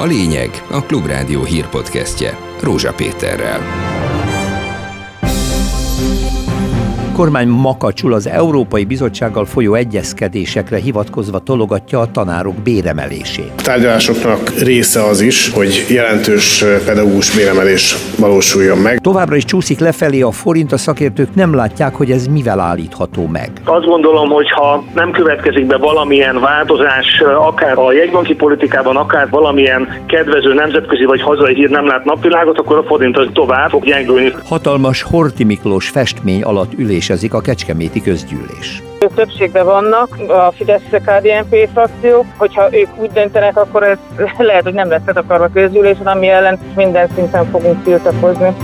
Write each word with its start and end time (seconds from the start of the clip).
A 0.00 0.04
lényeg 0.04 0.62
a 0.70 0.82
Klubrádió 0.82 1.44
hírpodcastje 1.44 2.38
Rózsa 2.60 2.92
Péterrel 2.92 3.60
kormány 7.20 7.48
makacsul 7.48 8.12
az 8.12 8.28
Európai 8.28 8.84
Bizottsággal 8.84 9.44
folyó 9.44 9.74
egyezkedésekre 9.74 10.76
hivatkozva 10.76 11.38
tologatja 11.38 12.00
a 12.00 12.10
tanárok 12.10 12.54
béremelését. 12.54 13.52
A 13.56 13.62
tárgyalásoknak 13.62 14.48
része 14.48 15.04
az 15.04 15.20
is, 15.20 15.50
hogy 15.50 15.86
jelentős 15.88 16.64
pedagógus 16.86 17.36
béremelés 17.36 17.96
valósuljon 18.18 18.78
meg. 18.78 18.98
Továbbra 18.98 19.36
is 19.36 19.44
csúszik 19.44 19.78
lefelé 19.78 20.20
a 20.20 20.30
forint, 20.30 20.72
a 20.72 20.76
szakértők 20.76 21.34
nem 21.34 21.54
látják, 21.54 21.94
hogy 21.94 22.10
ez 22.10 22.26
mivel 22.26 22.60
állítható 22.60 23.26
meg. 23.26 23.50
Azt 23.64 23.86
gondolom, 23.86 24.28
hogy 24.28 24.50
ha 24.50 24.84
nem 24.94 25.10
következik 25.10 25.66
be 25.66 25.76
valamilyen 25.76 26.40
változás, 26.40 27.22
akár 27.38 27.78
a 27.78 27.92
jegybanki 27.92 28.34
politikában, 28.34 28.96
akár 28.96 29.28
valamilyen 29.30 30.02
kedvező 30.06 30.54
nemzetközi 30.54 31.04
vagy 31.04 31.22
hazai 31.22 31.54
hír 31.54 31.70
nem 31.70 31.86
lát 31.86 32.04
napvilágot, 32.04 32.58
akkor 32.58 32.76
a 32.76 32.82
forint 32.82 33.16
az 33.18 33.26
tovább 33.32 33.70
fog 33.70 33.84
gyengülni. 33.84 34.32
Hatalmas 34.44 35.02
Horti 35.02 35.44
Miklós 35.44 35.88
festmény 35.88 36.42
alatt 36.42 36.72
ülés 36.78 37.08
ülésezik 37.10 37.34
a 37.34 37.40
Kecskeméti 37.40 38.00
közgyűlés. 38.00 38.82
Ők 39.00 39.14
többségben 39.14 39.64
vannak, 39.64 40.18
a 40.28 40.52
fidesz 40.56 40.82
KDNP 40.90 41.68
frakció, 41.72 42.26
hogyha 42.36 42.76
ők 42.76 42.88
úgy 42.96 43.10
döntenek, 43.10 43.56
akkor 43.56 43.82
ez 43.82 43.98
lehet, 44.38 44.62
hogy 44.62 44.74
nem 44.74 44.88
lesz 44.88 45.00
akarva 45.14 45.48
közgyűlés, 45.52 45.96
ami 46.04 46.28
ellen 46.28 46.58
minden 46.76 47.08
szinten 47.14 47.50
fogunk 47.50 47.82
tiltakozni. 47.84 48.54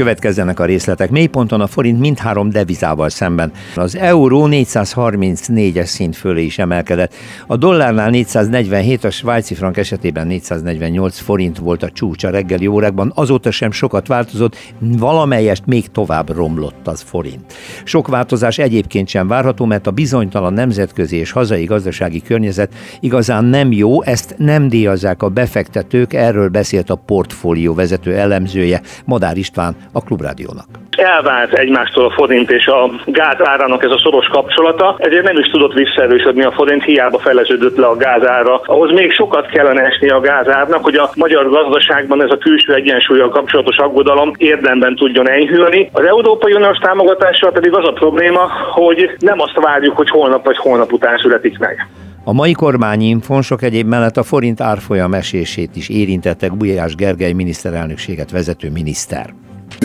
Következzenek 0.00 0.60
a 0.60 0.64
részletek. 0.64 1.10
Mélyponton 1.10 1.60
a 1.60 1.66
forint 1.66 2.00
mindhárom 2.00 2.50
devizával 2.50 3.08
szemben. 3.08 3.52
Az 3.74 3.96
euró 3.96 4.46
434-es 4.50 5.84
szint 5.84 6.16
fölé 6.16 6.44
is 6.44 6.58
emelkedett. 6.58 7.14
A 7.46 7.56
dollárnál 7.56 8.10
447, 8.10 9.04
a 9.04 9.10
svájci 9.10 9.54
frank 9.54 9.76
esetében 9.76 10.26
448 10.26 11.18
forint 11.18 11.58
volt 11.58 11.82
a 11.82 11.90
csúcs 11.90 12.24
a 12.24 12.30
reggeli 12.30 12.66
órákban. 12.66 13.12
Azóta 13.14 13.50
sem 13.50 13.70
sokat 13.70 14.06
változott, 14.06 14.56
valamelyest 14.78 15.66
még 15.66 15.90
tovább 15.90 16.34
romlott 16.34 16.86
az 16.86 17.00
forint. 17.00 17.54
Sok 17.84 18.08
változás 18.08 18.58
egyébként 18.58 19.08
sem 19.08 19.28
várható, 19.28 19.64
mert 19.64 19.86
a 19.86 19.90
bizonytalan 19.90 20.52
nemzetközi 20.52 21.16
és 21.16 21.30
hazai 21.30 21.64
gazdasági 21.64 22.22
környezet 22.22 22.74
igazán 23.00 23.44
nem 23.44 23.72
jó, 23.72 24.02
ezt 24.02 24.34
nem 24.38 24.68
díjazzák 24.68 25.22
a 25.22 25.28
befektetők, 25.28 26.12
erről 26.12 26.48
beszélt 26.48 26.90
a 26.90 26.94
portfólió 26.94 27.74
vezető 27.74 28.14
elemzője, 28.16 28.82
Madár 29.04 29.36
István, 29.36 29.76
a 29.92 30.00
Klubrádiónak. 30.00 30.66
Elvált 30.90 31.52
egymástól 31.52 32.04
a 32.04 32.10
forint 32.10 32.50
és 32.50 32.66
a 32.66 32.90
gáz 33.06 33.36
árának 33.38 33.84
ez 33.84 33.90
a 33.90 33.98
szoros 33.98 34.26
kapcsolata, 34.26 34.96
ezért 34.98 35.24
nem 35.24 35.38
is 35.38 35.46
tudott 35.50 35.72
visszaerősödni 35.72 36.42
a 36.42 36.52
forint, 36.52 36.84
hiába 36.84 37.18
feleződött 37.18 37.76
le 37.76 37.86
a 37.86 37.96
gázára. 37.96 38.60
Ahhoz 38.64 38.90
még 38.92 39.12
sokat 39.12 39.46
kellene 39.46 39.82
esni 39.82 40.08
a 40.08 40.20
gázárnak, 40.20 40.82
hogy 40.82 40.94
a 40.94 41.10
magyar 41.14 41.48
gazdaságban 41.48 42.22
ez 42.22 42.30
a 42.30 42.38
külső 42.38 42.74
egyensúlyal 42.74 43.28
kapcsolatos 43.28 43.76
aggodalom 43.76 44.32
érdemben 44.36 44.94
tudjon 44.96 45.28
enyhülni. 45.28 45.90
Az 45.92 46.04
Európai 46.04 46.52
Uniós 46.52 46.78
támogatással 46.78 47.52
pedig 47.52 47.72
az 47.72 47.88
a 47.88 47.92
probléma, 47.92 48.50
hogy 48.72 49.16
nem 49.18 49.40
azt 49.40 49.60
várjuk, 49.60 49.96
hogy 49.96 50.08
holnap 50.08 50.44
vagy 50.44 50.56
holnap 50.56 50.92
után 50.92 51.18
születik 51.18 51.58
meg. 51.58 51.88
A 52.24 52.32
mai 52.32 52.52
kormányinfon 52.52 53.42
sok 53.42 53.62
egyéb 53.62 53.86
mellett 53.86 54.16
a 54.16 54.22
forint 54.22 54.60
árfolyam 54.60 55.14
esését 55.14 55.76
is 55.76 55.88
érintette 55.88 56.46
Gulyás 56.46 56.94
Gergely 56.94 57.32
miniszterelnökséget 57.32 58.30
vezető 58.30 58.70
miniszter. 58.70 59.34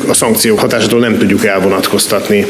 A 0.07 0.13
szankciók 0.13 0.59
hatásától 0.59 0.99
nem 0.99 1.17
tudjuk 1.17 1.45
elvonatkoztatni 1.45 2.45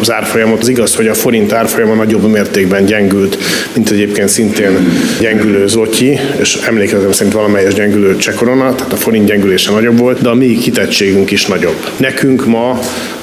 az 0.00 0.12
árfolyamot. 0.12 0.60
Az 0.60 0.68
igaz, 0.68 0.94
hogy 0.94 1.06
a 1.06 1.14
forint 1.14 1.52
árfolyama 1.52 1.94
nagyobb 1.94 2.30
mértékben 2.30 2.84
gyengült, 2.84 3.38
mint 3.74 3.90
egyébként 3.90 4.28
szintén 4.28 4.92
gyengülő 5.20 5.66
zotyi, 5.66 6.18
és 6.40 6.54
emlékezetem 6.66 7.12
szerint 7.12 7.34
valamelyes 7.34 7.74
gyengülő 7.74 8.16
csekorona, 8.16 8.74
tehát 8.74 8.92
a 8.92 8.96
forint 8.96 9.26
gyengülése 9.26 9.72
nagyobb 9.72 9.98
volt, 9.98 10.20
de 10.20 10.28
a 10.28 10.34
mi 10.34 10.46
kitettségünk 10.46 11.30
is 11.30 11.46
nagyobb. 11.46 11.76
Nekünk 11.96 12.46
ma 12.46 12.70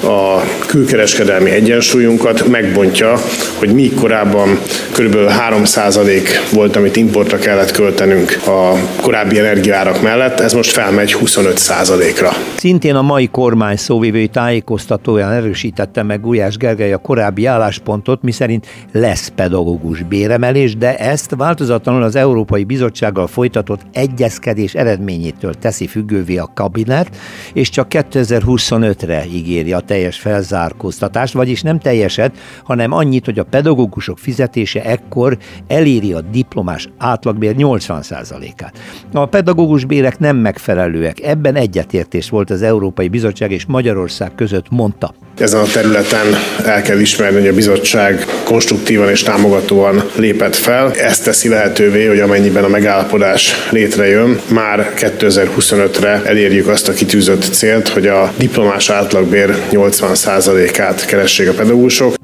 a 0.02 0.44
külkereskedelmi 0.66 1.50
egyensúlyunkat 1.50 2.46
megbontja, 2.46 3.20
hogy 3.54 3.74
mi 3.74 3.90
korábban 3.90 4.58
kb. 4.92 5.16
3% 5.50 6.28
volt, 6.50 6.76
amit 6.76 6.96
importra 6.96 7.38
kellett 7.38 7.70
költenünk 7.70 8.38
a 8.46 8.72
korábbi 9.00 9.38
energiárak 9.38 10.02
mellett, 10.02 10.40
ez 10.40 10.52
most 10.52 10.70
felmegy 10.70 11.16
25%-ra. 11.24 12.32
Szintén 12.56 12.94
a 12.94 13.02
mai 13.16 13.28
kormány 13.28 13.76
szóvivői 13.76 14.28
tájékoztatóján 14.28 15.32
erősítette 15.32 16.02
meg 16.02 16.20
Gulyás 16.20 16.56
Gergely 16.56 16.92
a 16.92 16.98
korábbi 16.98 17.46
álláspontot, 17.46 18.22
miszerint 18.22 18.66
lesz 18.92 19.28
pedagógus 19.28 20.02
béremelés, 20.02 20.76
de 20.76 20.96
ezt 20.96 21.34
változatlanul 21.36 22.02
az 22.02 22.16
Európai 22.16 22.64
Bizottsággal 22.64 23.26
folytatott 23.26 23.80
egyezkedés 23.92 24.74
eredményétől 24.74 25.54
teszi 25.54 25.86
függővé 25.86 26.36
a 26.36 26.50
kabinet, 26.54 27.16
és 27.52 27.68
csak 27.68 27.86
2025-re 27.90 29.24
ígéri 29.26 29.72
a 29.72 29.80
teljes 29.80 30.18
felzárkóztatást, 30.18 31.34
vagyis 31.34 31.62
nem 31.62 31.78
teljeset, 31.78 32.36
hanem 32.64 32.92
annyit, 32.92 33.24
hogy 33.24 33.38
a 33.38 33.44
pedagógusok 33.44 34.18
fizetése 34.18 34.84
ekkor 34.84 35.38
eléri 35.66 36.12
a 36.12 36.20
diplomás 36.20 36.88
átlagbér 36.98 37.54
80%-át. 37.58 38.78
A 39.12 39.26
pedagógus 39.26 39.84
bérek 39.84 40.18
nem 40.18 40.36
megfelelőek, 40.36 41.20
ebben 41.20 41.54
egyetértés 41.54 42.28
volt 42.28 42.50
az 42.50 42.62
Európai 42.62 43.04
Európai 43.06 43.28
Bizottság 43.28 43.52
és 43.52 43.64
Magyarország 43.66 44.34
között 44.34 44.66
mondta. 44.70 45.14
Ezen 45.38 45.60
a 45.60 45.64
területen 45.72 46.26
el 46.64 46.82
kell 46.82 47.00
ismerni, 47.00 47.38
hogy 47.38 47.48
a 47.48 47.54
bizottság 47.54 48.24
konstruktívan 48.44 49.08
és 49.08 49.22
támogatóan 49.22 50.02
lépett 50.16 50.56
fel. 50.56 50.92
Ezt 50.92 51.24
teszi 51.24 51.48
lehetővé, 51.48 52.06
hogy 52.06 52.20
amennyiben 52.20 52.64
a 52.64 52.68
megállapodás 52.68 53.54
létrejön, 53.70 54.40
már 54.48 54.92
2025-re 54.96 56.22
elérjük 56.24 56.68
azt 56.68 56.88
a 56.88 56.92
kitűzött 56.92 57.42
célt, 57.42 57.88
hogy 57.88 58.06
a 58.06 58.32
diplomás 58.36 58.90
átlagbér 58.90 59.56
80%-át 59.70 61.04
keressék 61.04 61.48
a 61.48 61.52
pedagógusok. 61.52 62.15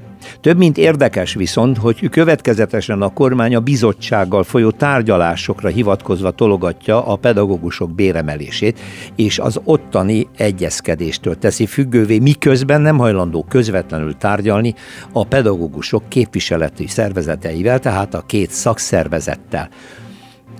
Több 0.42 0.56
mint 0.56 0.78
érdekes 0.78 1.34
viszont, 1.34 1.78
hogy 1.78 2.08
következetesen 2.08 3.02
a 3.02 3.12
kormány 3.12 3.54
a 3.54 3.60
bizottsággal 3.60 4.42
folyó 4.42 4.70
tárgyalásokra 4.70 5.68
hivatkozva 5.68 6.30
tologatja 6.30 7.06
a 7.06 7.16
pedagógusok 7.16 7.94
béremelését, 7.94 8.80
és 9.16 9.38
az 9.38 9.60
ottani 9.64 10.28
egyezkedéstől 10.36 11.38
teszi 11.38 11.66
függővé, 11.66 12.18
miközben 12.18 12.80
nem 12.80 12.98
hajlandó 12.98 13.44
közvetlenül 13.48 14.16
tárgyalni 14.16 14.74
a 15.12 15.24
pedagógusok 15.24 16.08
képviseleti 16.08 16.86
szervezeteivel, 16.86 17.78
tehát 17.78 18.14
a 18.14 18.24
két 18.26 18.50
szakszervezettel. 18.50 19.68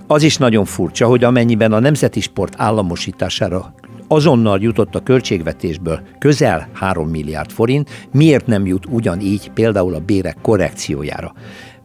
Az 0.06 0.22
is 0.22 0.37
nagyon 0.37 0.64
furcsa, 0.64 1.06
hogy 1.06 1.25
amennyiben 1.25 1.72
a 1.72 1.78
nemzeti 1.78 2.20
sport 2.20 2.54
államosítására 2.56 3.75
azonnal 4.12 4.60
jutott 4.60 4.94
a 4.94 5.02
költségvetésből 5.02 6.00
közel 6.18 6.68
3 6.72 7.08
milliárd 7.08 7.50
forint, 7.50 7.90
miért 8.12 8.46
nem 8.46 8.66
jut 8.66 8.86
ugyanígy 8.90 9.50
például 9.54 9.94
a 9.94 10.00
bérek 10.00 10.36
korrekciójára? 10.42 11.32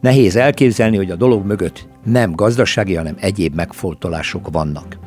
Nehéz 0.00 0.36
elképzelni, 0.36 0.96
hogy 0.96 1.10
a 1.10 1.16
dolog 1.16 1.46
mögött 1.46 1.88
nem 2.04 2.32
gazdasági, 2.32 2.94
hanem 2.94 3.16
egyéb 3.20 3.54
megfoltolások 3.54 4.48
vannak. 4.52 4.98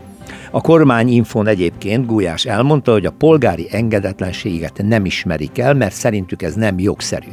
A 0.52 0.62
kormányinfon 0.62 1.48
egyébként 1.48 2.06
Gulyás 2.06 2.46
elmondta, 2.46 2.92
hogy 2.92 3.06
a 3.06 3.12
polgári 3.12 3.68
engedetlenséget 3.72 4.82
nem 4.84 5.06
ismerik 5.06 5.58
el, 5.58 5.74
mert 5.74 5.94
szerintük 5.94 6.42
ez 6.42 6.54
nem 6.54 6.80
jogszerű. 6.80 7.32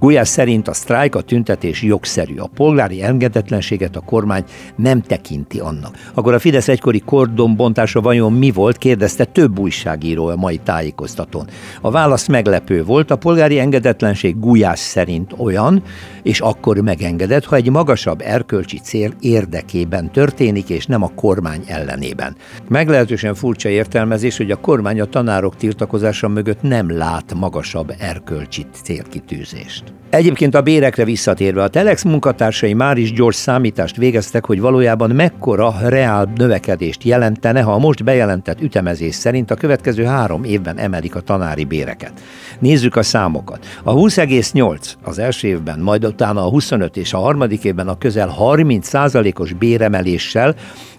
Gulyás 0.00 0.28
szerint 0.28 0.68
a 0.68 0.72
sztrájk, 0.72 1.14
a 1.14 1.20
tüntetés 1.20 1.82
jogszerű. 1.82 2.36
A 2.36 2.50
polgári 2.54 3.02
engedetlenséget 3.02 3.96
a 3.96 4.00
kormány 4.00 4.44
nem 4.76 5.02
tekinti 5.02 5.58
annak. 5.58 5.96
Akkor 6.14 6.34
a 6.34 6.38
Fidesz 6.38 6.68
egykori 6.68 7.00
kordonbontása 7.00 8.00
vajon 8.00 8.32
mi 8.32 8.50
volt, 8.50 8.78
kérdezte 8.78 9.24
több 9.24 9.58
újságíró 9.58 10.26
a 10.26 10.36
mai 10.36 10.56
tájékoztatón. 10.56 11.46
A 11.80 11.90
válasz 11.90 12.26
meglepő 12.26 12.84
volt, 12.84 13.10
a 13.10 13.16
polgári 13.16 13.58
engedetlenség 13.58 14.38
Gulyás 14.40 14.78
szerint 14.78 15.34
olyan, 15.36 15.82
és 16.22 16.40
akkor 16.40 16.76
megengedett, 16.80 17.44
ha 17.44 17.56
egy 17.56 17.70
magasabb 17.70 18.20
erkölcsi 18.24 18.78
cél 18.78 19.12
érdekében 19.20 20.12
történik, 20.12 20.68
és 20.68 20.86
nem 20.86 21.02
a 21.02 21.12
kormány 21.14 21.62
ellenében. 21.66 22.36
Meglehetősen 22.68 23.34
furcsa 23.34 23.68
értelmezés, 23.68 24.36
hogy 24.36 24.50
a 24.50 24.60
kormány 24.60 25.00
a 25.00 25.04
tanárok 25.04 25.56
tiltakozása 25.56 26.28
mögött 26.28 26.62
nem 26.62 26.96
lát 26.96 27.34
magasabb 27.34 27.94
erkölcsi 27.98 28.66
célkitűzést. 28.82 29.87
Egyébként 30.10 30.54
a 30.54 30.62
bérekre 30.62 31.04
visszatérve, 31.04 31.62
a 31.62 31.68
Telex 31.68 32.02
munkatársai 32.02 32.72
már 32.72 32.96
is 32.96 33.12
gyors 33.12 33.36
számítást 33.36 33.96
végeztek, 33.96 34.46
hogy 34.46 34.60
valójában 34.60 35.10
mekkora 35.10 35.74
reál 35.82 36.32
növekedést 36.36 37.04
jelentene, 37.04 37.62
ha 37.62 37.72
a 37.72 37.78
most 37.78 38.04
bejelentett 38.04 38.60
ütemezés 38.60 39.14
szerint 39.14 39.50
a 39.50 39.54
következő 39.54 40.04
három 40.04 40.44
évben 40.44 40.78
emelik 40.78 41.14
a 41.14 41.20
tanári 41.20 41.64
béreket. 41.64 42.12
Nézzük 42.58 42.96
a 42.96 43.02
számokat. 43.02 43.66
A 43.82 43.94
20,8 43.94 44.92
az 45.02 45.18
első 45.18 45.48
évben, 45.48 45.80
majd 45.80 46.04
utána 46.04 46.44
a 46.44 46.50
25 46.50 46.96
és 46.96 47.12
a 47.12 47.18
harmadik 47.18 47.64
évben 47.64 47.88
a 47.88 47.98
közel 47.98 48.28
30 48.28 48.88
százalékos 48.88 49.52
béremeléssel 49.52 50.54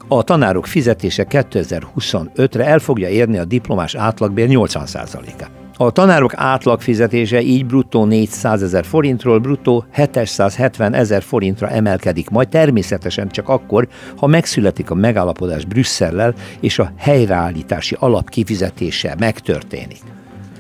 A 0.07 0.23
tanárok 0.23 0.65
fizetése 0.65 1.25
2025-re 1.29 2.65
el 2.65 2.79
fogja 2.79 3.09
érni 3.09 3.37
a 3.37 3.45
diplomás 3.45 3.95
átlagbér 3.95 4.47
80%-át. 4.51 5.68
A 5.81 5.91
tanárok 5.91 6.31
átlagfizetése 6.35 7.41
így 7.41 7.65
bruttó 7.65 8.05
400 8.05 8.63
ezer 8.63 8.85
forintról 8.85 9.39
bruttó 9.39 9.85
770 9.93 10.93
ezer 10.93 11.21
forintra 11.21 11.69
emelkedik, 11.69 12.29
majd 12.29 12.49
természetesen 12.49 13.29
csak 13.29 13.49
akkor, 13.49 13.87
ha 14.15 14.27
megszületik 14.27 14.89
a 14.89 14.95
megállapodás 14.95 15.65
Brüsszellel 15.65 16.33
és 16.59 16.79
a 16.79 16.91
helyreállítási 16.97 17.95
alap 17.99 18.29
kifizetése 18.29 19.15
megtörténik. 19.19 20.01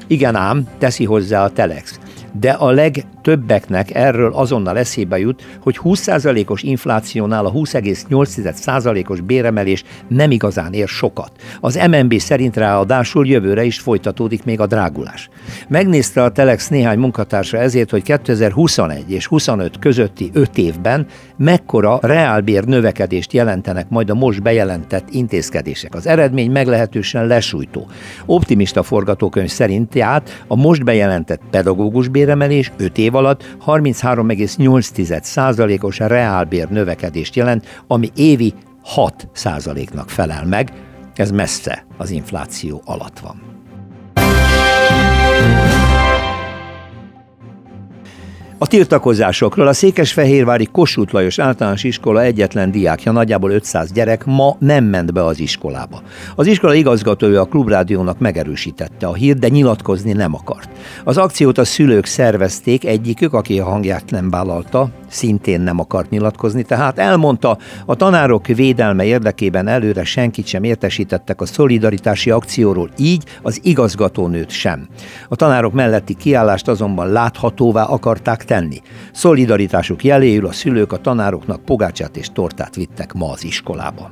Igen 0.07 0.35
ám, 0.35 0.67
teszi 0.77 1.05
hozzá 1.05 1.43
a 1.43 1.49
Telex 1.49 1.99
de 2.33 2.51
a 2.51 2.71
legtöbbeknek 2.71 3.95
erről 3.95 4.33
azonnal 4.33 4.77
eszébe 4.77 5.19
jut, 5.19 5.43
hogy 5.61 5.79
20%-os 5.83 6.61
inflációnál 6.61 7.45
a 7.45 7.51
20,8%-os 7.51 9.21
béremelés 9.21 9.83
nem 10.07 10.31
igazán 10.31 10.73
ér 10.73 10.87
sokat. 10.87 11.31
Az 11.59 11.79
MNB 11.91 12.19
szerint 12.19 12.55
ráadásul 12.55 13.27
jövőre 13.27 13.63
is 13.63 13.79
folytatódik 13.79 14.43
még 14.43 14.59
a 14.59 14.67
drágulás. 14.67 15.29
Megnézte 15.67 16.23
a 16.23 16.31
Telex 16.31 16.67
néhány 16.67 16.99
munkatársa 16.99 17.57
ezért, 17.57 17.89
hogy 17.89 18.03
2021 18.03 19.11
és 19.11 19.27
25 19.27 19.79
közötti 19.79 20.29
5 20.33 20.57
évben 20.57 21.05
mekkora 21.37 21.99
reálbér 22.01 22.63
növekedést 22.63 23.33
jelentenek 23.33 23.89
majd 23.89 24.09
a 24.09 24.13
most 24.13 24.41
bejelentett 24.41 25.07
intézkedések. 25.11 25.95
Az 25.95 26.07
eredmény 26.07 26.51
meglehetősen 26.51 27.27
lesújtó. 27.27 27.87
Optimista 28.25 28.83
forgatókönyv 28.83 29.49
szerint 29.49 29.89
tehát 29.89 30.43
a 30.47 30.55
most 30.55 30.83
bejelentett 30.83 31.41
pedagógus 31.49 32.07
béremelés 32.19 32.71
5 32.77 32.97
év 32.97 33.15
alatt 33.15 33.55
33,8%-os 33.65 35.99
reálbér 35.99 36.69
növekedést 36.69 37.35
jelent, 37.35 37.83
ami 37.87 38.09
évi 38.15 38.53
6%-nak 38.95 40.09
felel 40.09 40.45
meg, 40.45 40.71
ez 41.15 41.31
messze 41.31 41.85
az 41.97 42.09
infláció 42.09 42.81
alatt 42.85 43.19
van. 43.19 43.41
A 48.61 48.67
tiltakozásokról 48.67 49.67
a 49.67 49.73
Székesfehérvári 49.73 50.65
Kossuth 50.65 51.13
Lajos 51.13 51.39
általános 51.39 51.83
iskola 51.83 52.21
egyetlen 52.21 52.71
diákja, 52.71 53.11
nagyjából 53.11 53.51
500 53.51 53.91
gyerek, 53.91 54.25
ma 54.25 54.55
nem 54.59 54.83
ment 54.83 55.13
be 55.13 55.25
az 55.25 55.39
iskolába. 55.39 56.01
Az 56.35 56.47
iskola 56.47 56.73
igazgatója 56.73 57.41
a 57.41 57.45
Klubrádiónak 57.45 58.19
megerősítette 58.19 59.07
a 59.07 59.13
hírt, 59.13 59.39
de 59.39 59.47
nyilatkozni 59.47 60.11
nem 60.11 60.33
akart. 60.33 60.69
Az 61.03 61.17
akciót 61.17 61.57
a 61.57 61.65
szülők 61.65 62.05
szervezték, 62.05 62.85
egyikük, 62.85 63.33
aki 63.33 63.59
a 63.59 63.65
hangját 63.65 64.11
nem 64.11 64.29
vállalta, 64.29 64.89
szintén 65.07 65.61
nem 65.61 65.79
akart 65.79 66.09
nyilatkozni, 66.09 66.63
tehát 66.63 66.99
elmondta, 66.99 67.57
a 67.85 67.95
tanárok 67.95 68.47
védelme 68.47 69.03
érdekében 69.03 69.67
előre 69.67 70.03
senkit 70.03 70.45
sem 70.45 70.63
értesítettek 70.63 71.41
a 71.41 71.45
szolidaritási 71.45 72.29
akcióról, 72.29 72.89
így 72.97 73.23
az 73.41 73.59
igazgatónőt 73.63 74.49
sem. 74.49 74.87
A 75.29 75.35
tanárok 75.35 75.73
melletti 75.73 76.13
kiállást 76.13 76.67
azonban 76.67 77.11
láthatóvá 77.11 77.83
akarták 77.83 78.43
tenni. 78.49 78.81
Szolidaritásuk 79.11 80.03
jeléül 80.03 80.45
a 80.45 80.51
szülők 80.51 80.91
a 80.91 80.97
tanároknak 80.97 81.65
pogácsát 81.65 82.17
és 82.17 82.27
tortát 82.33 82.75
vittek 82.75 83.13
ma 83.13 83.29
az 83.31 83.43
iskolába. 83.43 84.11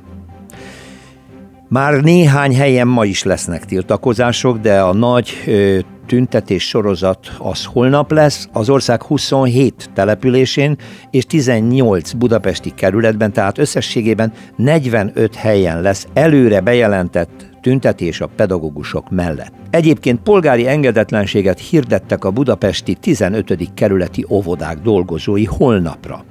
Már 1.68 1.94
néhány 1.94 2.54
helyen 2.56 2.88
ma 2.88 3.04
is 3.04 3.22
lesznek 3.22 3.64
tiltakozások, 3.64 4.58
de 4.58 4.80
a 4.80 4.94
nagy 4.94 5.30
ö, 5.46 5.78
tüntetés 6.06 6.68
sorozat 6.68 7.32
az 7.38 7.64
holnap 7.64 8.10
lesz, 8.10 8.48
az 8.52 8.70
ország 8.70 9.02
27 9.02 9.90
településén 9.94 10.76
és 11.10 11.24
18 11.24 12.12
budapesti 12.12 12.72
kerületben, 12.74 13.32
tehát 13.32 13.58
összességében 13.58 14.32
45 14.56 15.34
helyen 15.34 15.80
lesz 15.80 16.06
előre 16.14 16.60
bejelentett 16.60 17.47
tüntetés 17.60 18.20
a 18.20 18.26
pedagógusok 18.36 19.10
mellett. 19.10 19.52
Egyébként 19.70 20.20
polgári 20.20 20.66
engedetlenséget 20.66 21.58
hirdettek 21.58 22.24
a 22.24 22.30
budapesti 22.30 22.94
15. 22.94 23.74
kerületi 23.74 24.26
óvodák 24.28 24.78
dolgozói 24.78 25.44
holnapra. 25.44 26.24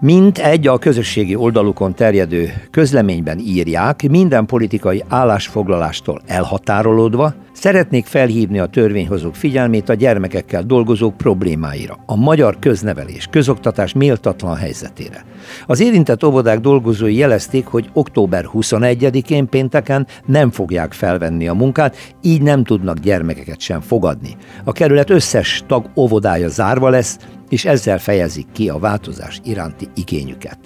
Mint 0.00 0.38
egy 0.38 0.66
a 0.66 0.78
közösségi 0.78 1.34
oldalukon 1.34 1.94
terjedő 1.94 2.52
közleményben 2.70 3.38
írják, 3.38 4.08
minden 4.10 4.46
politikai 4.46 5.04
állásfoglalástól 5.08 6.20
elhatárolódva, 6.26 7.34
Szeretnék 7.54 8.06
felhívni 8.06 8.58
a 8.58 8.66
törvényhozók 8.66 9.34
figyelmét 9.34 9.88
a 9.88 9.94
gyermekekkel 9.94 10.62
dolgozók 10.62 11.16
problémáira, 11.16 11.98
a 12.06 12.16
magyar 12.16 12.58
köznevelés, 12.58 13.28
közoktatás 13.30 13.92
méltatlan 13.92 14.56
helyzetére. 14.56 15.24
Az 15.66 15.80
érintett 15.80 16.24
óvodák 16.24 16.60
dolgozói 16.60 17.16
jelezték, 17.16 17.66
hogy 17.66 17.90
október 17.92 18.44
21-én 18.52 19.48
pénteken 19.48 20.06
nem 20.26 20.50
fogják 20.50 20.92
felvenni 20.92 21.48
a 21.48 21.54
munkát, 21.54 21.96
így 22.22 22.42
nem 22.42 22.64
tudnak 22.64 22.98
gyermekeket 22.98 23.60
sem 23.60 23.80
fogadni. 23.80 24.36
A 24.64 24.72
kerület 24.72 25.10
összes 25.10 25.62
tag 25.66 25.90
óvodája 25.96 26.48
zárva 26.48 26.88
lesz, 26.88 27.18
és 27.54 27.64
ezzel 27.64 27.98
fejezik 27.98 28.46
ki 28.52 28.68
a 28.68 28.78
változás 28.78 29.40
iránti 29.44 29.88
igényüket. 29.94 30.58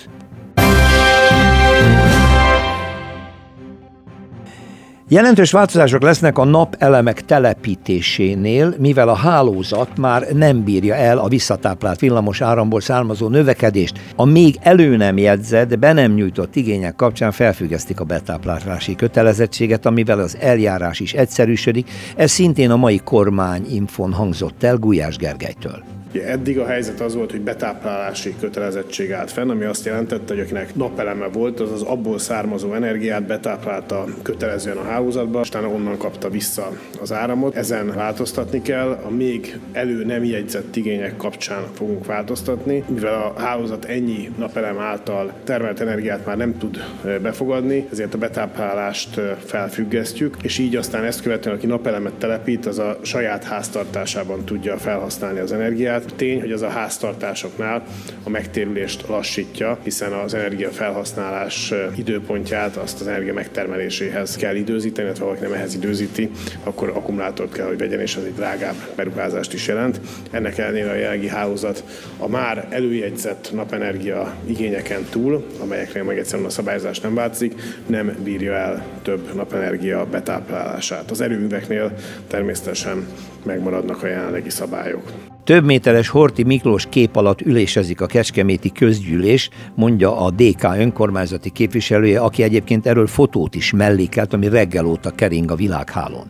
Jelentős 5.09 5.51
változások 5.51 6.03
lesznek 6.03 6.39
a 6.39 6.45
napelemek 6.45 7.25
telepítésénél, 7.25 8.75
mivel 8.79 9.09
a 9.09 9.15
hálózat 9.15 9.99
már 9.99 10.23
nem 10.33 10.65
bírja 10.65 10.95
el 10.95 11.19
a 11.19 11.29
visszatáplált 11.29 12.01
villamos 12.01 12.41
áramból 12.41 12.81
származó 12.81 13.29
növekedést. 13.29 14.01
A 14.17 14.25
még 14.25 14.59
elő 14.63 14.97
nem 14.97 15.19
jegyzett, 15.19 15.79
be 15.79 15.93
nem 15.93 16.13
nyújtott 16.13 16.57
igények 16.57 16.95
kapcsán 16.95 17.33
felfüggesztik 17.33 18.01
a 18.01 18.05
betáplálási 18.05 18.95
kötelezettséget, 18.95 19.87
amivel 19.87 20.19
az 20.19 20.37
eljárás 20.41 21.01
is 21.01 21.13
egyszerűsödik. 21.13 21.91
Ez 22.17 22.31
szintén 22.31 22.71
a 22.71 22.77
mai 22.77 23.01
kormány 23.05 23.67
infon 23.71 24.13
hangzott 24.13 24.63
el 24.63 24.77
Gulyás 24.77 25.17
Gergelytől. 25.17 25.98
Ugye 26.11 26.27
eddig 26.27 26.59
a 26.59 26.67
helyzet 26.67 27.01
az 27.01 27.15
volt, 27.15 27.31
hogy 27.31 27.41
betáplálási 27.41 28.35
kötelezettség 28.41 29.13
állt 29.13 29.31
fenn, 29.31 29.51
ami 29.51 29.65
azt 29.65 29.85
jelentette, 29.85 30.35
hogy 30.35 30.43
akinek 30.43 30.75
napeleme 30.75 31.27
volt, 31.27 31.61
az 31.61 31.73
az 31.73 31.83
abból 31.83 32.19
származó 32.19 32.75
energiát 32.75 33.27
betáplálta 33.27 34.05
kötelezően 34.23 34.77
a 34.77 34.83
hálózatba, 34.83 35.41
aztán 35.41 35.65
onnan 35.65 35.97
kapta 35.97 36.31
vissza 36.31 36.73
az 37.01 37.13
áramot. 37.13 37.57
Ezen 37.57 37.93
változtatni 37.95 38.63
kell, 38.63 39.01
a 39.05 39.11
még 39.11 39.59
elő 39.73 40.05
nem 40.05 40.25
jegyzett 40.25 40.77
igények 40.77 41.17
kapcsán 41.17 41.63
fogunk 41.75 42.07
változtatni, 42.07 42.85
mivel 42.87 43.15
a 43.15 43.41
hálózat 43.41 43.85
ennyi 43.85 44.31
napelem 44.39 44.79
által 44.79 45.33
termelt 45.45 45.81
energiát 45.81 46.27
már 46.27 46.37
nem 46.37 46.59
tud 46.59 46.85
befogadni, 47.23 47.87
ezért 47.91 48.15
a 48.15 48.19
betáplálást 48.19 49.21
felfüggesztjük, 49.45 50.37
és 50.43 50.59
így 50.59 50.77
aztán 50.77 51.05
ezt 51.05 51.23
követően, 51.23 51.57
aki 51.57 51.67
napelemet 51.67 52.13
telepít, 52.13 52.67
az 52.67 52.79
a 52.79 52.99
saját 53.03 53.45
háztartásában 53.45 54.45
tudja 54.45 54.77
felhasználni 54.77 55.39
az 55.39 55.53
energiát, 55.53 55.98
energiát. 55.99 56.17
Tény, 56.17 56.41
hogy 56.41 56.53
az 56.53 56.63
a 56.63 56.69
háztartásoknál 56.69 57.83
a 58.23 58.31
megtérülést 58.31 59.09
lassítja, 59.09 59.79
hiszen 59.83 60.13
az 60.13 60.35
energia 60.35 60.71
felhasználás 60.71 61.73
időpontját 61.97 62.77
azt 62.77 63.01
az 63.01 63.07
energia 63.07 63.33
megtermeléséhez 63.35 64.37
kell 64.37 64.55
időzíteni, 64.55 65.07
illetve 65.07 65.25
valaki 65.25 65.43
nem 65.43 65.53
ehhez 65.53 65.75
időzíti, 65.75 66.31
akkor 66.65 66.89
akkumulátort 66.89 67.53
kell, 67.53 67.67
hogy 67.67 67.79
vegyen, 67.79 68.01
és 68.01 68.17
az 68.17 68.25
egy 68.25 68.35
drágább 68.35 68.75
beruházást 68.97 69.53
is 69.53 69.67
jelent. 69.67 70.01
Ennek 70.31 70.59
ellenére 70.59 70.91
a 70.91 70.95
jelenlegi 70.95 71.29
hálózat 71.29 71.85
a 72.19 72.29
már 72.29 72.67
előjegyzett 72.71 73.51
napenergia 73.55 74.35
igényeken 74.47 75.05
túl, 75.11 75.47
amelyekre 75.61 76.03
meg 76.03 76.19
egyszerűen 76.19 76.49
a 76.49 76.51
szabályozás 76.51 77.01
nem 77.01 77.15
változik, 77.15 77.55
nem 77.87 78.17
bírja 78.25 78.53
el 78.53 78.87
több 79.03 79.35
napenergia 79.35 80.07
betáplálását. 80.11 81.11
Az 81.11 81.21
erőműveknél 81.21 81.93
természetesen 82.27 83.07
megmaradnak 83.45 84.03
a 84.03 84.07
jelenlegi 84.07 84.51
szabályok. 84.51 85.28
Több 85.49 85.65
méteres 85.65 86.09
Horti 86.09 86.43
Miklós 86.43 86.87
kép 86.89 87.17
alatt 87.17 87.41
ülésezik 87.41 88.01
a 88.01 88.07
Kecskeméti 88.07 88.73
közgyűlés, 88.73 89.49
mondja 89.75 90.21
a 90.21 90.31
DK 90.31 90.63
önkormányzati 90.63 91.51
képviselője, 91.51 92.21
aki 92.21 92.43
egyébként 92.43 92.87
erről 92.87 93.07
fotót 93.07 93.55
is 93.55 93.73
mellékelt, 93.73 94.33
ami 94.33 94.49
reggel 94.49 94.87
óta 94.87 95.11
kering 95.11 95.51
a 95.51 95.55
világhálón. 95.55 96.27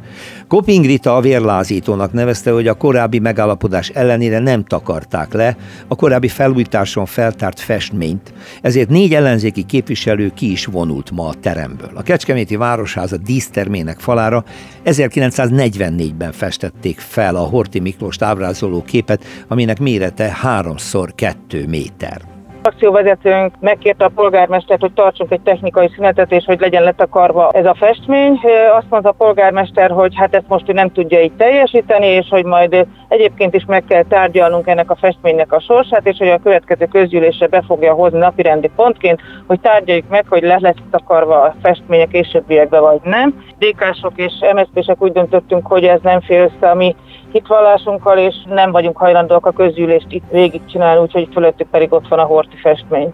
Koping 0.49 0.85
Rita 0.85 1.17
a 1.17 1.21
vérlázítónak 1.21 2.13
nevezte, 2.13 2.51
hogy 2.51 2.67
a 2.67 2.75
korábbi 2.75 3.19
megállapodás 3.19 3.89
ellenére 3.89 4.39
nem 4.39 4.65
takarták 4.65 5.33
le 5.33 5.57
a 5.89 5.97
korábbi 5.97 6.29
felújításon 6.29 7.07
feltárt 7.07 7.61
festményt, 7.61 8.33
ezért 8.63 8.89
négy 8.89 9.15
ellenzéki 9.15 9.63
képviselő 9.63 10.33
ki 10.35 10.51
is 10.51 10.65
vonult 10.65 11.11
ma 11.11 11.29
a 11.29 11.35
teremből. 11.41 11.91
A 11.95 12.03
Kecskeméti 12.03 12.57
Városháza 12.57 13.17
dísztermének 13.17 14.01
falára 14.01 14.45
1944-ben 14.85 16.33
festették 16.33 16.99
fel 16.99 17.37
a 17.37 17.43
Horti 17.43 17.79
Miklós 17.79 18.17
ábrázoló 18.21 18.83
képet, 19.09 19.25
aminek 19.49 19.79
mérete 19.79 20.31
3 20.43 20.75
x 20.75 20.95
2 21.15 21.67
méter. 21.69 22.17
Akcióvezetőnk 22.63 23.55
megkérte 23.61 24.05
a 24.05 24.13
polgármestert, 24.15 24.81
hogy 24.81 24.93
tartsunk 24.93 25.33
egy 25.33 25.41
technikai 25.41 25.91
szünetet, 25.95 26.33
és 26.33 26.45
hogy 26.45 26.61
legyen 26.61 26.83
letakarva 26.83 27.51
ez 27.53 27.65
a 27.65 27.75
festmény. 27.75 28.41
Azt 28.77 28.87
mondta 28.91 29.09
a 29.09 29.13
polgármester, 29.13 29.91
hogy 29.91 30.13
hát 30.17 30.35
ezt 30.35 30.49
most 30.49 30.69
ő 30.69 30.73
nem 30.73 30.93
tudja 30.93 31.21
így 31.21 31.33
teljesíteni, 31.33 32.07
és 32.07 32.27
hogy 32.31 32.45
majd 32.45 32.87
egyébként 33.09 33.55
is 33.55 33.65
meg 33.67 33.85
kell 33.85 34.03
tárgyalnunk 34.03 34.67
ennek 34.67 34.91
a 34.91 34.97
festménynek 34.97 35.53
a 35.53 35.61
sorsát, 35.61 36.07
és 36.07 36.19
hogy 36.19 36.29
a 36.29 36.39
következő 36.43 36.87
közgyűlésre 36.87 37.47
be 37.47 37.63
fogja 37.67 37.93
hozni 37.93 38.19
napirendi 38.19 38.71
pontként, 38.77 39.21
hogy 39.47 39.61
tárgyaljuk 39.61 40.09
meg, 40.09 40.25
hogy 40.29 40.43
le 40.43 40.59
lesz 40.61 40.83
takarva 40.91 41.43
a 41.43 41.55
festmény 41.63 42.03
a 42.03 42.07
későbbiekbe, 42.07 42.79
vagy 42.79 43.01
nem. 43.03 43.45
DK-sok 43.59 44.13
és 44.17 44.33
MSZP-sek 44.55 45.03
úgy 45.03 45.13
döntöttünk, 45.13 45.67
hogy 45.67 45.85
ez 45.85 46.01
nem 46.03 46.21
fél 46.21 46.43
össze 46.43 46.71
a 46.71 46.75
mi 46.75 46.97
hitvallásunkkal, 47.33 48.19
és 48.19 48.35
nem 48.47 48.71
vagyunk 48.71 48.97
hajlandóak 48.97 49.47
a 49.47 49.53
közgyűlést 49.53 50.07
itt 50.09 50.31
végigcsinálni, 50.31 51.01
úgyhogy 51.01 51.29
fölöttük 51.33 51.69
pedig 51.71 51.93
ott 51.93 52.09
van 52.09 52.19
a 52.19 52.25
horti 52.25 52.57
festmény. 52.57 53.11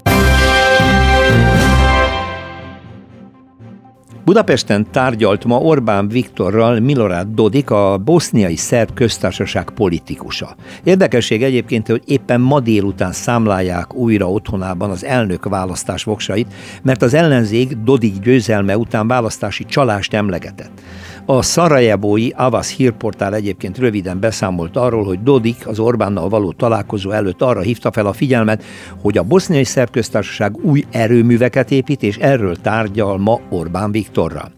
Budapesten 4.24 4.90
tárgyalt 4.90 5.44
ma 5.44 5.58
Orbán 5.58 6.08
Viktorral 6.08 6.80
Milorad 6.80 7.26
Dodik, 7.26 7.70
a 7.70 7.98
boszniai 7.98 8.56
szerb 8.56 8.94
köztársaság 8.94 9.70
politikusa. 9.70 10.54
Érdekesség 10.84 11.42
egyébként, 11.42 11.86
hogy 11.86 12.02
éppen 12.06 12.40
ma 12.40 12.60
délután 12.60 13.12
számlálják 13.12 13.94
újra 13.94 14.30
otthonában 14.30 14.90
az 14.90 15.04
elnök 15.04 15.44
választás 15.48 16.04
voksait, 16.04 16.54
mert 16.82 17.02
az 17.02 17.14
ellenzék 17.14 17.76
Dodik 17.76 18.18
győzelme 18.18 18.76
után 18.76 19.08
választási 19.08 19.64
csalást 19.64 20.14
emlegetett. 20.14 20.80
A 21.26 21.42
szarajebói 21.42 22.30
Avas 22.30 22.76
hírportál 22.76 23.34
egyébként 23.34 23.78
röviden 23.78 24.20
beszámolt 24.20 24.76
arról, 24.76 25.04
hogy 25.04 25.22
Dodik 25.22 25.66
az 25.66 25.78
Orbánnal 25.78 26.28
való 26.28 26.52
találkozó 26.52 27.10
előtt 27.10 27.42
arra 27.42 27.60
hívta 27.60 27.92
fel 27.92 28.06
a 28.06 28.12
figyelmet, 28.12 28.64
hogy 29.00 29.18
a 29.18 29.22
boszniai 29.22 29.64
szerb 29.64 29.90
köztársaság 29.90 30.56
új 30.56 30.84
erőműveket 30.90 31.70
épít, 31.70 32.02
és 32.02 32.16
erről 32.16 32.56
tárgyal 32.56 33.18
ma 33.18 33.40
Orbán 33.50 33.90
Viktorra. 33.90 34.50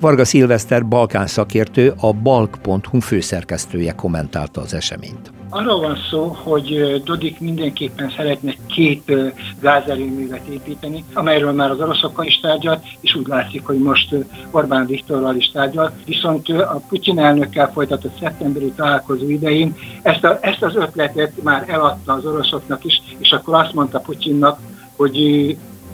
Varga 0.00 0.24
Szilveszter 0.24 0.86
Balkán 0.86 1.26
szakértő, 1.26 1.94
a 2.00 2.12
balk.hu 2.12 3.00
főszerkesztője 3.00 3.92
kommentálta 3.92 4.60
az 4.60 4.74
eseményt. 4.74 5.33
Arról 5.48 5.80
van 5.80 5.96
szó, 6.10 6.36
hogy 6.42 7.02
Dodik 7.04 7.40
mindenképpen 7.40 8.12
szeretne 8.16 8.54
két 8.66 9.12
gázerőművet 9.60 10.46
építeni, 10.46 11.04
amelyről 11.12 11.52
már 11.52 11.70
az 11.70 11.80
oroszokkal 11.80 12.26
is 12.26 12.40
tárgyalt, 12.40 12.84
és 13.00 13.14
úgy 13.14 13.26
látszik, 13.26 13.64
hogy 13.66 13.78
most 13.78 14.14
Orbán 14.50 14.86
Viktorral 14.86 15.36
is 15.36 15.50
tárgyal. 15.50 15.92
Viszont 16.04 16.48
a 16.48 16.82
Putyin 16.88 17.18
elnökkel 17.18 17.72
folytatott 17.72 18.18
szeptemberi 18.20 18.72
találkozó 18.76 19.28
idején 19.28 19.76
ezt, 20.02 20.24
a, 20.24 20.38
ezt 20.40 20.62
az 20.62 20.76
ötletet 20.76 21.42
már 21.42 21.64
eladta 21.68 22.12
az 22.12 22.26
oroszoknak 22.26 22.84
is, 22.84 23.02
és 23.18 23.32
akkor 23.32 23.54
azt 23.54 23.72
mondta 23.74 23.98
Putyinnak, 23.98 24.58
hogy 24.96 25.16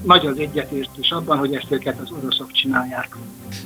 nagy 0.03 0.27
az 0.27 0.39
egyetértés 0.39 1.11
abban, 1.11 1.39
hogy 1.39 1.55
ezt 1.55 1.67
őket 1.69 1.99
az 2.05 2.11
oroszok 2.21 2.53
csinálják. 2.53 3.17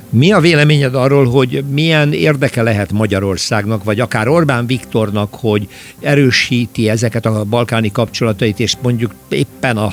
Mi 0.09 0.31
a 0.31 0.39
véleményed 0.39 0.95
arról, 0.95 1.25
hogy 1.25 1.63
milyen 1.69 2.13
érdeke 2.13 2.61
lehet 2.61 2.91
Magyarországnak, 2.91 3.83
vagy 3.83 3.99
akár 3.99 4.27
Orbán 4.27 4.65
Viktornak, 4.65 5.33
hogy 5.33 5.67
erősíti 5.99 6.89
ezeket 6.89 7.25
a 7.25 7.43
balkáni 7.43 7.91
kapcsolatait, 7.91 8.59
és 8.59 8.75
mondjuk 8.81 9.13
éppen 9.29 9.77
a 9.77 9.89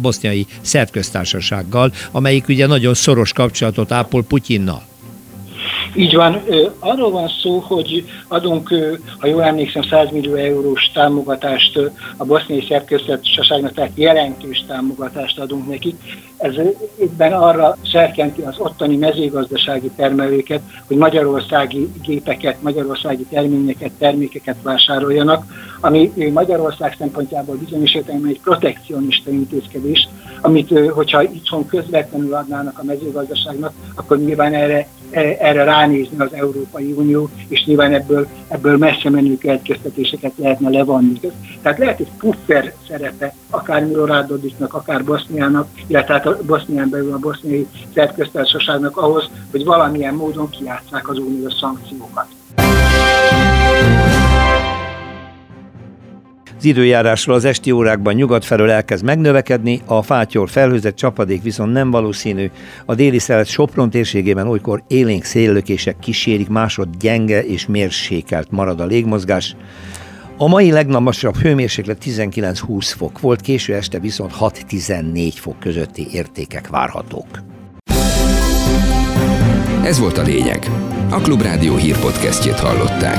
boszniai 0.00 0.46
szerbköztársasággal, 0.60 1.92
amelyik 2.10 2.48
ugye 2.48 2.66
nagyon 2.66 2.94
szoros 2.94 3.32
kapcsolatot 3.32 3.92
ápol 3.92 4.22
Putyinnal? 4.22 4.82
Így 5.94 6.14
van, 6.14 6.42
arról 6.78 7.10
van 7.10 7.28
szó, 7.42 7.58
hogy 7.58 8.04
adunk, 8.28 8.68
ha 9.18 9.26
jól 9.26 9.42
emlékszem, 9.42 9.82
100 9.82 10.10
millió 10.10 10.34
eurós 10.34 10.90
támogatást 10.92 11.80
a 12.16 12.24
boszniai 12.24 12.64
szerköztársaságnak, 12.68 13.72
tehát 13.72 13.90
jelentős 13.94 14.64
támogatást 14.66 15.38
adunk 15.38 15.68
nekik. 15.68 15.94
Ez 16.36 16.54
éppen 17.00 17.32
arra 17.32 17.76
szerkenti 17.92 18.42
az 18.42 18.58
ottani 18.58 18.96
mezőgazdasági 18.96 19.90
termelőket, 19.96 20.60
hogy 20.86 20.96
magyarországi 20.96 21.88
gépeket, 22.02 22.62
magyarországi 22.62 23.26
terményeket, 23.30 23.92
termékeket 23.98 24.56
vásároljanak, 24.62 25.44
ami 25.80 26.12
Magyarország 26.32 26.94
szempontjából 26.98 27.56
bizonyos 27.56 27.92
egy 27.92 28.40
protekcionista 28.42 29.30
intézkedés, 29.30 30.08
amit 30.40 30.90
hogyha 30.90 31.22
itthon 31.22 31.66
közvetlenül 31.66 32.34
adnának 32.34 32.78
a 32.78 32.84
mezőgazdaságnak, 32.84 33.72
akkor 33.94 34.18
nyilván 34.18 34.54
erre 34.54 34.88
E, 35.10 35.36
erre 35.38 35.64
ránézni 35.64 36.18
az 36.18 36.32
Európai 36.32 36.92
Unió, 36.92 37.28
és 37.48 37.64
nyilván 37.64 37.92
ebből, 37.92 38.26
ebből 38.48 38.76
messze 38.76 39.10
menő 39.10 39.38
következtetéseket 39.38 40.32
lehetne 40.36 40.70
levonni. 40.70 41.20
Tehát 41.62 41.78
lehet 41.78 42.00
egy 42.00 42.10
puffer 42.18 42.74
szerepe 42.88 43.34
akár 43.50 43.84
Milorádodiknak, 43.84 44.74
akár 44.74 45.04
Boszniának, 45.04 45.68
illetve 45.86 46.14
hát 46.14 46.26
a 46.26 46.38
Bosznián 46.46 46.90
belül 46.90 47.12
a 47.12 47.18
boszniai 47.18 47.66
szerköztársaságnak 47.94 48.96
ahhoz, 48.96 49.30
hogy 49.50 49.64
valamilyen 49.64 50.14
módon 50.14 50.50
kiátszák 50.50 51.08
az 51.08 51.18
uniós 51.18 51.54
szankciókat. 51.54 52.37
Az 56.58 56.64
időjárásról 56.64 57.36
az 57.36 57.44
esti 57.44 57.70
órákban 57.70 58.14
nyugat 58.14 58.44
felől 58.44 58.70
elkezd 58.70 59.04
megnövekedni, 59.04 59.80
a 59.86 60.02
fátyor 60.02 60.50
felhőzett 60.50 60.96
csapadék 60.96 61.42
viszont 61.42 61.72
nem 61.72 61.90
valószínű. 61.90 62.50
A 62.86 62.94
déli 62.94 63.18
szelet 63.18 63.46
Sopron 63.46 63.90
térségében 63.90 64.48
olykor 64.48 64.82
élénk 64.88 65.24
széllökések 65.24 65.98
kísérik, 65.98 66.48
másod 66.48 66.88
gyenge 67.00 67.44
és 67.44 67.66
mérsékelt 67.66 68.50
marad 68.50 68.80
a 68.80 68.86
légmozgás. 68.86 69.56
A 70.36 70.48
mai 70.48 70.70
legnagyobb 70.70 71.36
hőmérséklet 71.36 72.02
19-20 72.04 72.92
fok 72.96 73.20
volt, 73.20 73.40
késő 73.40 73.74
este 73.74 73.98
viszont 73.98 74.32
6-14 74.40 75.32
fok 75.34 75.58
közötti 75.60 76.06
értékek 76.12 76.68
várhatók. 76.68 77.42
Ez 79.84 79.98
volt 79.98 80.18
a 80.18 80.22
lényeg. 80.22 80.70
A 81.10 81.20
Klubrádió 81.20 81.76
hírpodcastjét 81.76 82.60
hallották. 82.60 83.18